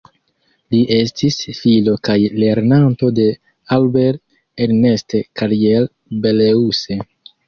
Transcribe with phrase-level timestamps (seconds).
[0.75, 3.25] Li estis filo kaj lernanto de
[3.77, 6.99] Albert-Ernest Carrier-Belleuse.